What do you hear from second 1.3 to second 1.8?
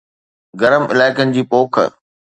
جي پوک